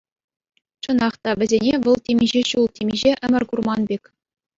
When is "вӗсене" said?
1.41-1.73